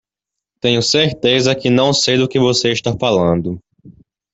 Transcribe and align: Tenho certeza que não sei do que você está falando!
Tenho 0.59 0.81
certeza 0.81 1.53
que 1.53 1.69
não 1.69 1.93
sei 1.93 2.17
do 2.17 2.27
que 2.27 2.39
você 2.39 2.71
está 2.71 2.91
falando! 2.97 3.59